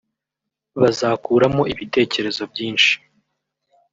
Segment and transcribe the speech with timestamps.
[0.81, 2.93] Bazakuramo ibitekerezo byinshi